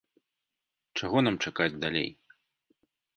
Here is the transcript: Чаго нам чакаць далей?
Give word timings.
Чаго 0.99 1.17
нам 1.27 1.35
чакаць 1.47 1.79
далей? 1.83 2.09